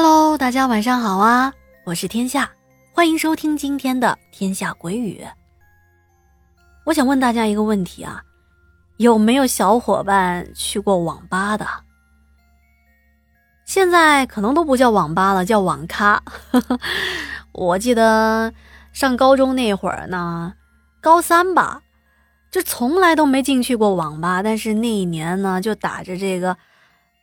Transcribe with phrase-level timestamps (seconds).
[0.00, 1.52] Hello，大家晚上好啊！
[1.82, 2.48] 我是天下，
[2.92, 5.20] 欢迎收听今天的《天下鬼语》。
[6.84, 8.22] 我想问大家一个问题啊，
[8.98, 11.66] 有没有小伙伴去过网吧的？
[13.64, 16.22] 现在可能都不叫网吧了，叫网咖。
[17.50, 18.52] 我记得
[18.92, 20.54] 上高中那会儿呢，
[21.00, 21.82] 高三吧，
[22.52, 26.56] 就从来都没进去过网吧，但是那一年呢，就打着这个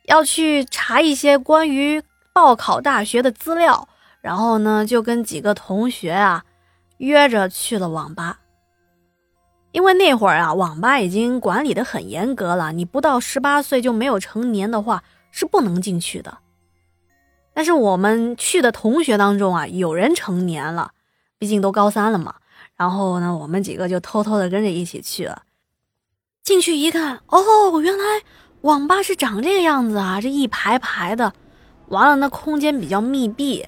[0.04, 2.02] 要去查一些关于。
[2.36, 3.88] 报考大学的资料，
[4.20, 6.44] 然后呢，就跟几个同学啊
[6.98, 8.40] 约着去了网吧。
[9.72, 16.36] 因为那会儿啊，网吧已经管理的很严格了，你不到十八岁就没有成年的话是不能进去的。
[17.54, 20.90] 但是我们去的同学当中啊，有人成年了，
[21.38, 22.34] 毕竟都高三了嘛。
[22.76, 25.40] 然后呢，我们几个就偷偷的跟着一起去了。
[26.42, 28.04] 进去一看，哦，原来
[28.60, 31.32] 网吧是长这个样子啊，这一排排的。
[31.88, 33.64] 完了，那空间比较密闭，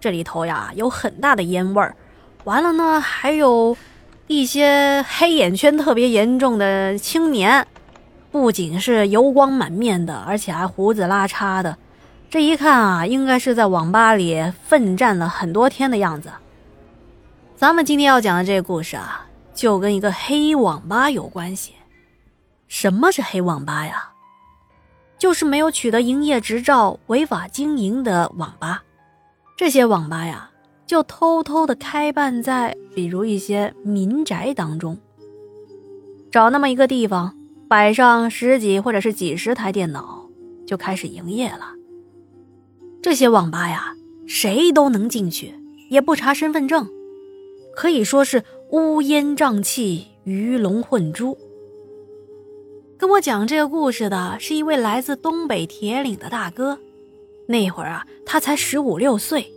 [0.00, 1.94] 这里头呀有很大的烟味儿。
[2.44, 3.76] 完了呢，还有
[4.26, 7.66] 一些黑眼圈特别严重的青年，
[8.30, 11.76] 不仅是油光满面的，而且还胡子拉碴的。
[12.28, 16.30] 这一看啊，应该是在网吧里奋战了很多天的样子。
[17.56, 19.24] 咱们今天要讲的这个故事啊，
[19.54, 21.72] 就跟一个黑网吧有关系。
[22.68, 24.10] 什么是黑网吧呀？
[25.18, 28.82] 就是没有取得营业执照、违法经营的网吧，
[29.56, 30.50] 这些网吧呀，
[30.86, 34.98] 就偷偷的开办在比如一些民宅当中，
[36.30, 37.34] 找那么一个地方，
[37.66, 40.26] 摆上十几或者是几十台电脑，
[40.66, 41.72] 就开始营业了。
[43.02, 43.94] 这些网吧呀，
[44.26, 45.54] 谁都能进去，
[45.88, 46.86] 也不查身份证，
[47.74, 51.38] 可以说是乌烟瘴气、鱼龙混珠。
[52.98, 56.78] 跟我讲这个故事的是一位来自东北铁岭的大哥。
[57.46, 59.52] 那会儿啊，他才十五六岁，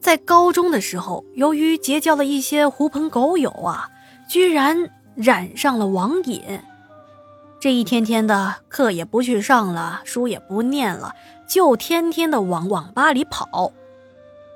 [0.00, 3.88] 在高中的时候，由于结交了一些狐朋狗友啊，
[4.28, 6.42] 居然染上了网瘾。
[7.58, 11.14] 这一天天的课也不去上了，书也不念了，
[11.48, 13.72] 就天天的往网吧里跑。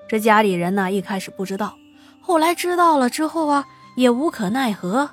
[0.06, 1.74] 这家里人呢，一开始不知道，
[2.20, 3.64] 后来知道了之后啊，
[3.96, 5.10] 也无可奈何。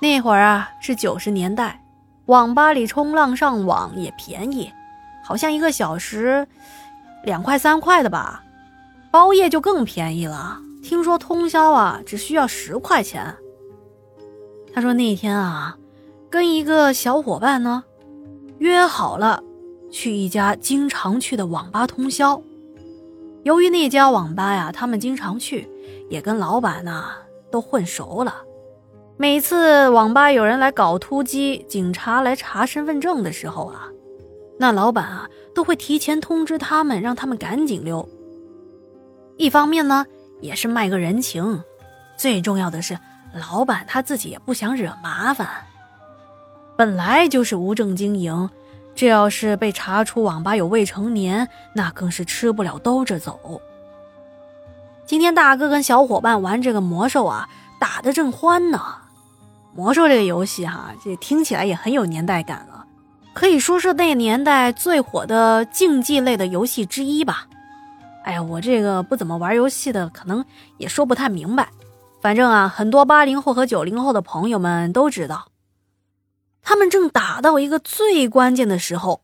[0.00, 1.84] 那会儿啊，是九十年代，
[2.24, 4.72] 网吧里冲浪上网也便宜，
[5.22, 6.48] 好像一个小时
[7.22, 8.42] 两块三块的吧，
[9.10, 10.58] 包夜就更便宜了。
[10.82, 13.36] 听说通宵啊，只需要十块钱。
[14.72, 15.76] 他说那天啊，
[16.30, 17.84] 跟一个小伙伴呢
[18.58, 19.42] 约好了
[19.92, 22.40] 去一家经常去的网吧通宵。
[23.42, 25.68] 由于那家网吧呀，他们经常去，
[26.08, 27.04] 也跟老板呢
[27.50, 28.34] 都混熟了。
[29.20, 33.86] 每次网吧有人来搞突击，警察来查身份证的时候啊，
[34.58, 38.08] 那老板啊都会提前通知他们，让他们赶紧溜。
[39.36, 40.06] 一方面呢，
[40.40, 41.60] 也是卖个人情；
[42.16, 42.98] 最重要的是，
[43.34, 45.46] 老板他自己也不想惹麻烦。
[46.74, 48.48] 本来就是无证经营，
[48.94, 53.60] 这要是被查出网吧有未成年，那更是吃不了兜着走。
[55.04, 58.80] 今天大哥跟小伙伴玩这个魔兽啊，打得正欢呢。
[59.74, 62.84] 魔兽这个游戏哈，这听起来也很有年代感了，
[63.32, 67.46] 可以说是那年代最火的竞技类的游戏之一吧。
[68.24, 70.44] 哎呀，我这个不怎么玩游戏的，可能
[70.76, 71.70] 也说不太明白。
[72.20, 75.48] 反正啊，很多八零后和九零后的朋友们都知道，
[76.60, 79.22] 他们正打到一个最关键的时候，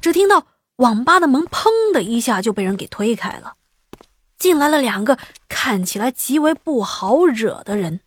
[0.00, 0.46] 只听到
[0.76, 3.54] 网吧的门砰的一下就被人给推开了，
[4.38, 5.18] 进来了两个
[5.48, 8.00] 看起来极为不好惹的人。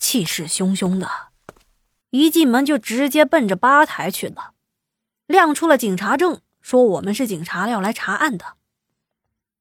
[0.00, 1.28] 气势汹汹的，
[2.10, 4.54] 一进门就直接奔着吧台去了，
[5.26, 8.56] 亮出了警察证，说我们是警察，要来查案的。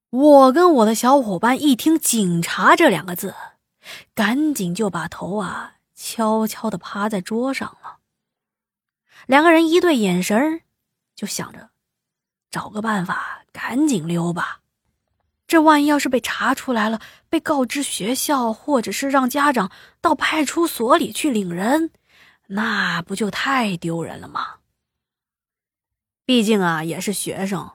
[0.10, 3.36] 我跟我的小伙伴一听“警察”这两个字，
[4.16, 7.98] 赶紧就把头啊悄悄的趴在桌上了。
[9.28, 10.62] 两个人一对眼神
[11.16, 11.69] 就想着
[12.50, 14.62] 找个办法赶紧溜吧。
[15.50, 21.90] 这万一要是被查出来了，被告知学校，或者是让家长到派出所里去领人，
[22.50, 24.57] 那不就太丢人了吗？
[26.24, 27.72] 毕竟啊，也是学生，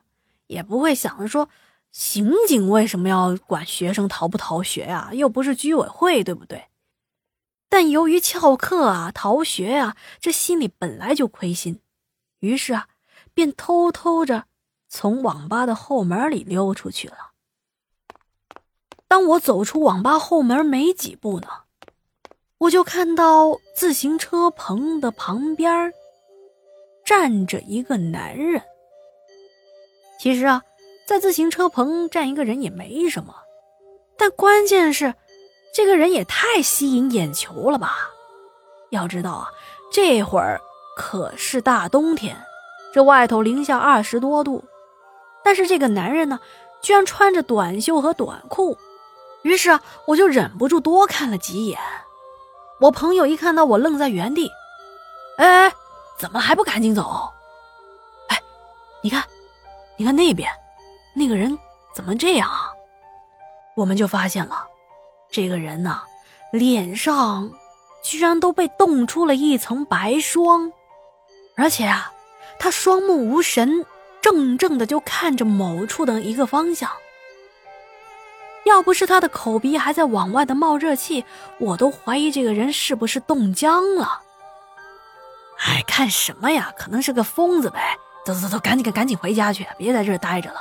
[0.46, 1.48] 也不会想着说
[1.90, 5.10] 刑警为什么要管学生逃不逃学啊？
[5.12, 6.66] 又不是居委会，对不对？
[7.68, 11.80] 但由于翘课啊、逃学啊，这心里本来就亏心，
[12.38, 12.86] 于是啊，
[13.34, 14.44] 便偷偷着
[14.88, 17.33] 从网吧的后门里溜出去了。
[19.14, 21.46] 当我走出网吧后门没几步呢，
[22.58, 25.92] 我就看到自行车棚的旁边
[27.04, 28.60] 站着一个男人。
[30.18, 30.64] 其实啊，
[31.06, 33.32] 在自行车棚站一个人也没什么，
[34.18, 35.14] 但关键是，
[35.72, 38.10] 这个人也太吸引眼球了吧！
[38.90, 39.48] 要知道啊，
[39.92, 40.60] 这会儿
[40.96, 42.36] 可是大冬天，
[42.92, 44.64] 这外头零下二十多度，
[45.44, 46.40] 但是这个男人呢，
[46.82, 48.76] 居然穿着短袖和短裤。
[49.44, 51.78] 于是，我就忍不住多看了几眼。
[52.80, 54.50] 我朋友一看到我，愣在原地。
[55.36, 55.72] 哎哎，
[56.18, 57.30] 怎么还不赶紧走？
[58.28, 58.42] 哎，
[59.02, 59.22] 你看，
[59.98, 60.50] 你看那边，
[61.14, 61.56] 那个人
[61.94, 62.72] 怎么这样啊？
[63.76, 64.66] 我们就发现了，
[65.30, 66.00] 这个人呢，
[66.50, 67.50] 脸上
[68.02, 70.72] 居然都被冻出了一层白霜，
[71.54, 72.12] 而且啊，
[72.58, 73.84] 他双目无神，
[74.22, 76.90] 怔怔的就看着某处的一个方向。
[78.64, 81.24] 要不是他的口鼻还在往外的冒热气，
[81.58, 84.22] 我都怀疑这个人是不是冻僵了。
[85.58, 86.72] 哎，看什么呀？
[86.76, 87.96] 可能是个疯子呗。
[88.24, 90.60] 走走走，赶紧赶紧回家去，别在这儿待着了。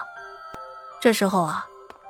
[1.01, 1.65] 这时候啊，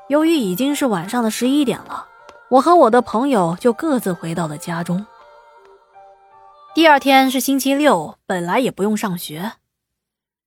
[0.09, 2.07] 由于已经是晚上的十一点了，
[2.49, 5.05] 我和我的朋友就各自回到了家中。
[6.73, 9.53] 第二天是星期六，本来也不用上学。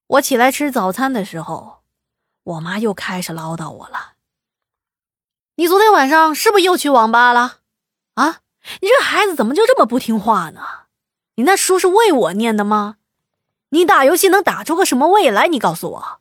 [0.08, 1.78] 我起来吃早餐的时候，
[2.42, 4.15] 我妈又开始唠叨我了。
[5.58, 7.60] 你昨天晚上是不是又去网吧了？
[8.14, 8.40] 啊，
[8.82, 10.60] 你这孩子怎么就这么不听话呢？
[11.36, 12.96] 你那书是为我念的吗？
[13.70, 15.48] 你打游戏能打出个什么未来？
[15.48, 16.20] 你告诉我，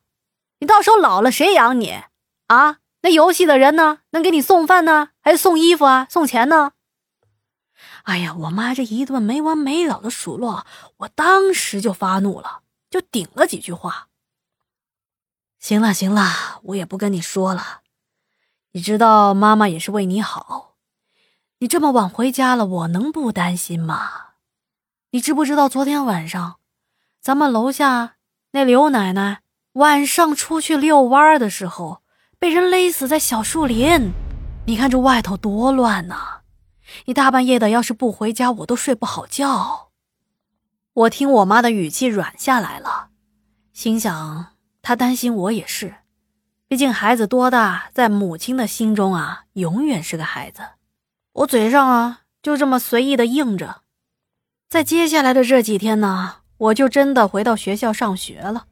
[0.59, 2.03] 你到时候老了谁养你？
[2.47, 3.99] 啊，那游戏的人呢？
[4.11, 6.07] 能给你送饭呢，还是送衣服啊？
[6.09, 6.71] 送钱呢？
[8.03, 10.65] 哎呀，我妈这一顿没完没了的数落，
[10.97, 14.07] 我当时就发怒了，就顶了几句话。
[15.59, 17.81] 行了行了，我也不跟你说了。
[18.75, 20.73] 你知道妈妈也是为你好，
[21.59, 24.31] 你这么晚回家了，我能不担心吗？
[25.11, 26.57] 你知不知道昨天晚上，
[27.21, 28.15] 咱们楼下
[28.51, 29.43] 那刘奶奶
[29.75, 32.01] 晚上出去遛弯的时候，
[32.37, 34.11] 被人勒死在小树林？
[34.65, 36.41] 你看这外头多乱呐！
[37.05, 39.91] 你大半夜的要是不回家，我都睡不好觉。
[40.91, 43.07] 我听我妈的语气软下来了，
[43.71, 44.47] 心想
[44.81, 45.95] 她担心我也是。
[46.67, 50.63] 毕竟孩子多大，在母亲的心中啊，永远是个孩子。
[51.33, 53.81] 我嘴上啊，就这么随意的应着。
[54.67, 58.65] 在接下来的这几天呢，我就真的回到学校上学了。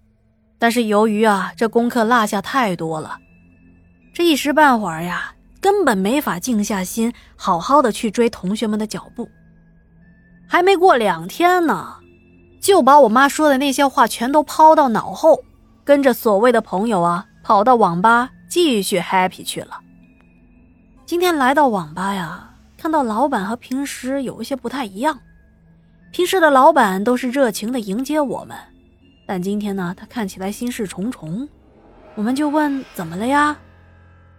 [0.57, 3.19] 但是由于啊，这功课落下太多了，
[4.11, 9.29] 这一时半会儿呀，根本没法静下心，好好的去追同学们的脚步。
[10.47, 11.97] 还没过两天呢，
[12.59, 15.43] 就把我妈说的那些话全都抛到脑后，
[15.83, 17.27] 跟着所谓的朋友啊。
[17.43, 19.79] 跑到网吧继续 happy 去了。
[21.05, 25.19] 今天来到网吧呀，看到老板和平时有一些不太一样。
[26.11, 28.57] 平时的老板都是热情的迎接我们，
[29.27, 31.47] 但今天呢，他看起来心事重重。
[32.15, 33.57] 我们就问怎么了呀？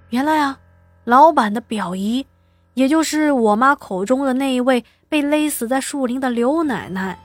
[0.08, 0.58] 原来啊，
[1.04, 2.24] 老板的表姨，
[2.72, 7.18] 也就是我妈口中的那一位被勒死在树林的刘奶奶，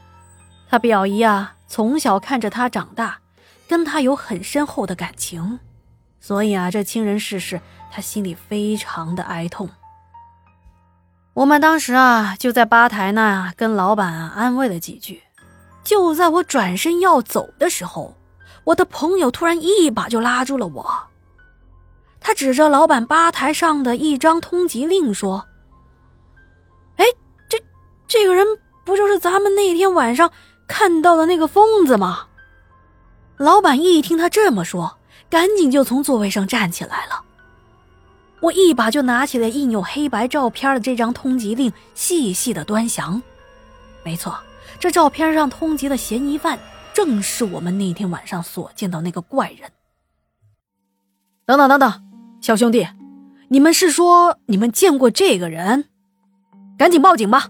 [0.67, 3.19] 她表姨啊，从小看着她长大，
[3.67, 5.59] 跟她有很深厚的感情。
[6.19, 7.61] 所以啊，这亲人逝世，
[7.91, 9.69] 他心里非常的哀痛。
[11.33, 15.23] 我们当时啊，就在吧台那跟老板啊安慰了几句。
[15.83, 18.15] 就在我转身要走的时候，
[18.65, 21.03] 我的朋友突然一把就拉住了我。
[22.19, 25.47] 他指着老板吧台上的一张通缉令说
[26.97, 27.05] ：“哎，
[27.47, 27.57] 这
[28.07, 28.45] 这个人
[28.83, 30.29] 不就是咱们那天晚上
[30.67, 32.27] 看到的那个疯子吗？”
[33.37, 34.98] 老板一听他这么说。
[35.29, 37.23] 赶紧就从座位上站起来了。
[38.41, 43.21] 我一把就拿起了印有黑白照片的这张通缉令，细细的端详。
[44.03, 44.39] 没错，
[44.79, 46.57] 这照片上通缉的嫌疑犯
[46.93, 49.71] 正是我们那天晚上所见到那个怪人。
[51.45, 52.03] 等等等等，
[52.39, 52.87] 小兄弟，
[53.49, 55.85] 你们是说你们见过这个人？
[56.77, 57.49] 赶紧报警吧！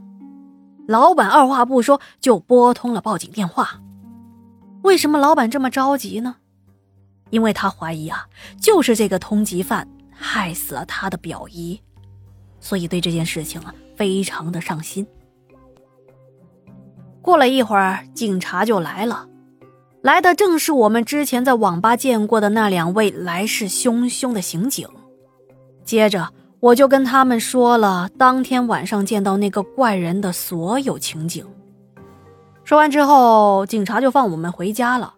[0.88, 3.80] 老板二话不说就拨通了报警电话。
[4.82, 6.38] 为什么老板这么着急呢？
[7.30, 8.26] 因为他怀疑啊，
[8.62, 11.80] 就是这个通缉犯害死了他的表姨，
[12.60, 15.06] 所以对这件事情啊非常的上心。
[17.22, 19.28] 过了一会儿，警察就来了，
[20.02, 24.88] 来的正是我们之前在网吧见过的那两位来势汹汹的刑警。
[25.84, 31.46] 接着，我就跟他们说了当天晚上见到那个怪人的所有情景。
[32.64, 35.14] 说完之后，警察就放我们回家了。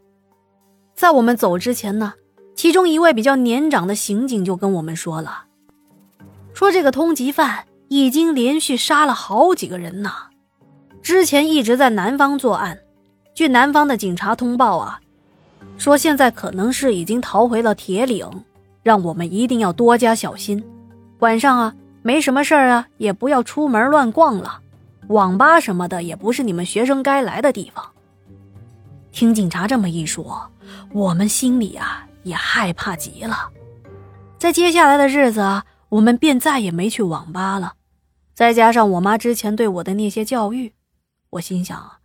[1.01, 2.13] 在我们走之前呢，
[2.55, 5.45] 其中一位比较年长的刑警就跟我们说了，
[6.53, 10.11] 说这个通缉犯已经连续杀了好几个人呢，
[11.01, 12.77] 之前一直在南方作案。
[13.33, 14.99] 据南方的警察通报啊，
[15.75, 18.29] 说现在可能是已经逃回了铁岭，
[18.83, 20.63] 让我们一定要多加小心。
[21.17, 24.59] 晚上啊，没什么事儿啊，也不要出门乱逛了。
[25.07, 27.83] 网吧什么的也不是你们学生该来的地方。
[29.11, 30.47] 听警察这么一说，
[30.93, 33.49] 我们心里啊也害怕极了。
[34.37, 37.75] 在接下来的日子啊，我们便再也没去网吧了。
[38.33, 40.73] 再加上我妈之前对我的那些教育，
[41.31, 41.99] 我心想啊，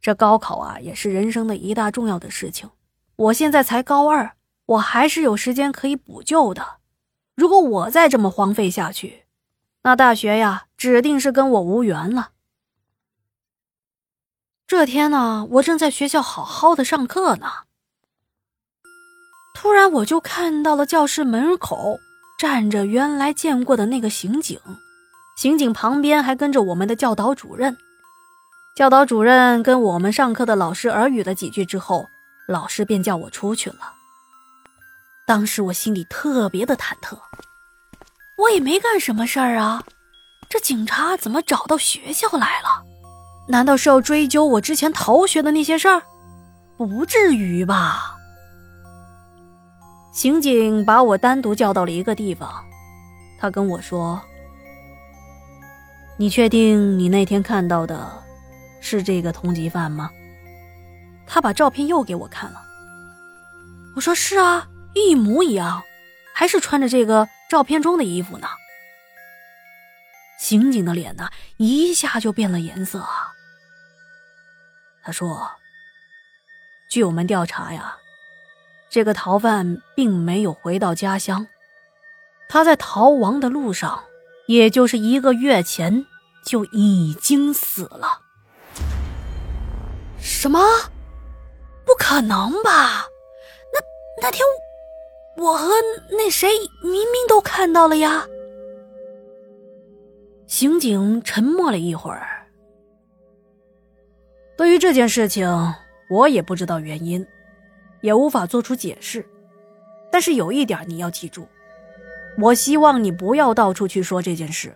[0.00, 2.70] 这高考啊也是人生的一大重要的事情。
[3.16, 4.32] 我现在才高二，
[4.66, 6.78] 我还是有时间可以补救的。
[7.34, 9.24] 如果我再这么荒废下去，
[9.82, 12.30] 那大学呀，指定是跟我无缘了。
[14.66, 17.65] 这天呢，我正在学校好好的上课呢，
[19.58, 21.98] 突然我就看到了教室门口
[22.38, 24.60] 站着原来见过的那个刑警，
[25.34, 27.74] 刑警旁边还跟着我们的教导主任。
[28.76, 32.06] 教导主任跟我们上课的老师耳语了几句之后。
[32.46, 33.94] 老师便叫我出去了。
[35.26, 37.18] 当时我心里特别的忐忑，
[38.38, 39.82] 我也没干什么事儿啊，
[40.48, 42.84] 这警察怎么找到学校来了？
[43.48, 46.02] 难道是要追究我之前逃学的那些事儿？
[46.76, 48.15] 不至于吧？
[50.16, 52.64] 刑警把我单独叫到了一个地方，
[53.38, 54.18] 他跟我说
[56.16, 58.24] ：“你确定你那天看到的
[58.80, 60.10] 是这个通缉犯吗？”
[61.28, 62.62] 他把照片又给我看了，
[63.94, 65.82] 我说是啊，一模一样，
[66.34, 68.48] 还是穿着这个照片中的衣服呢。
[70.38, 73.34] 刑警的脸呢，一下就变了颜色啊。
[75.02, 75.50] 他说
[76.88, 77.98] ：“据我们调查呀，
[78.96, 81.46] 这个逃犯并没有回到家乡，
[82.48, 84.04] 他在逃亡的路上，
[84.46, 86.06] 也就是一个月前
[86.46, 88.22] 就已经死了。”
[90.18, 90.60] 什么？
[91.84, 93.06] 不可能吧？
[93.70, 94.42] 那那天
[95.36, 95.68] 我和
[96.12, 96.48] 那谁
[96.82, 98.26] 明明都看到了呀。
[100.46, 102.46] 刑警沉默了一会儿。
[104.56, 105.46] 对于这件事情，
[106.08, 107.26] 我也不知道原因，
[108.06, 109.28] 也无法做出解释。
[110.12, 111.48] 但是有一点你要记住，
[112.38, 114.74] 我希望你不要到处去说这件事。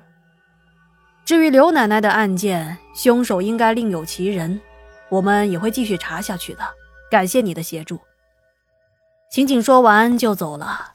[1.24, 4.60] 至于刘奶奶的案件，凶手应该另有其人，
[5.08, 6.60] 我们也会继续查下去的。
[7.08, 8.00] 感谢你的协助。
[9.30, 10.94] 刑警说完就走了，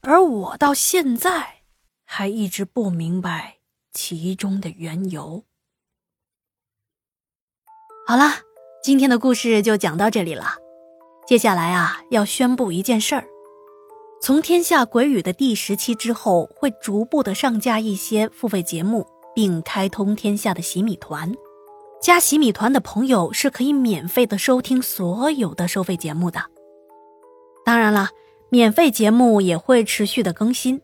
[0.00, 1.60] 而我到现在
[2.04, 3.58] 还一直不明白
[3.92, 5.44] 其中的缘由。
[8.08, 8.24] 好了，
[8.82, 10.56] 今天的故事就讲到这里了。
[11.28, 13.22] 接下来啊，要宣布一件事儿：
[14.18, 21.30] 从《天下鬼语》的第十期之后，会逐步的上架一些付费节目，并开通天下的洗米团。
[22.00, 26.40] 加洗米团的朋友是可以免费的收听所有的收费节目的。
[27.62, 28.08] 当然了，
[28.48, 30.80] 免费节目也会持续的更新。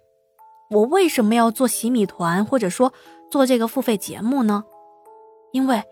[0.69, 2.93] 我为什么要做洗米团，或者说
[3.31, 4.63] 做这个付费节目呢？
[5.53, 5.83] 因为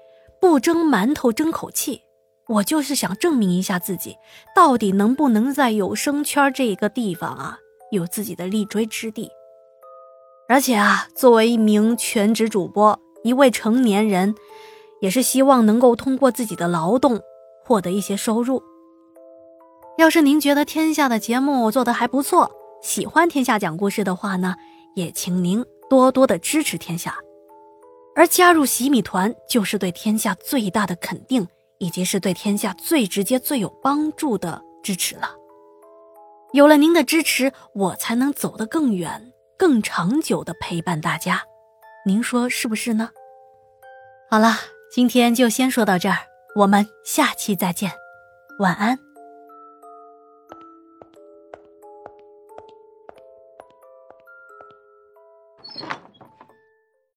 [0.42, 2.02] 不争馒头争口气，
[2.52, 4.16] 我就是想证明一下自己，
[4.54, 7.58] 到底能不能在有声圈这个地方啊，
[7.90, 9.30] 有自己的立锥之地。
[10.48, 14.34] 而且啊，作为一名全职主播，一位成年人。
[15.00, 17.20] 也是希望能够通过自己的劳动
[17.64, 18.62] 获得一些收入。
[19.98, 22.48] 要是您觉得天下的节目做得还不错，
[22.80, 24.54] 喜欢天下讲故事的话呢，
[24.94, 27.16] 也请您多多的支持天下。
[28.14, 31.48] 而加入洗米团就是对天下最大的肯定，
[31.82, 35.32] 已经是对天下最直接、最有帮助的支持了。
[36.52, 41.42] 有了您的支持，我才能走得更远、更长久的陪伴大家。
[42.06, 43.10] 您说是不是呢？
[44.30, 44.54] 好了。
[44.94, 46.18] 今天就先说到这儿，
[46.54, 47.90] 我们下期再见，
[48.58, 48.98] 晚安。